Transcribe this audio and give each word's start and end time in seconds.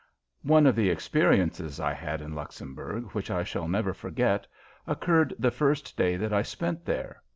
One 0.41 0.65
of 0.65 0.75
the 0.75 0.89
experiences 0.89 1.79
I 1.79 1.93
had 1.93 2.21
in 2.21 2.33
Luxembourg 2.33 3.11
which 3.11 3.29
I 3.29 3.43
shall 3.43 3.67
never 3.67 3.93
forget 3.93 4.47
occurred 4.87 5.35
the 5.37 5.51
first 5.51 5.95
day 5.95 6.17
that 6.17 6.33
I 6.33 6.41
spent 6.41 6.85
there. 6.85 7.21